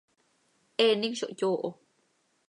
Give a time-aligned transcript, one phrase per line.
[0.85, 1.69] Eenim zo hyooho.